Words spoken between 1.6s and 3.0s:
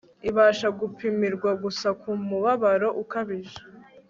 gusa ku mubabaro